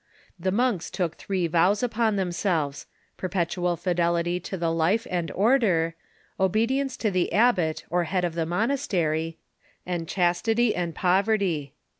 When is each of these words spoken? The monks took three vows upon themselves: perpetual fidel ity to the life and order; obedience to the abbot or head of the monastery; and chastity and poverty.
The 0.39 0.51
monks 0.51 0.89
took 0.89 1.13
three 1.13 1.45
vows 1.45 1.83
upon 1.83 2.15
themselves: 2.15 2.87
perpetual 3.17 3.77
fidel 3.77 4.15
ity 4.15 4.39
to 4.39 4.57
the 4.57 4.71
life 4.71 5.05
and 5.11 5.29
order; 5.29 5.93
obedience 6.39 6.97
to 6.97 7.11
the 7.11 7.31
abbot 7.31 7.85
or 7.87 8.05
head 8.05 8.25
of 8.25 8.33
the 8.33 8.47
monastery; 8.47 9.37
and 9.85 10.07
chastity 10.07 10.75
and 10.75 10.95
poverty. 10.95 11.75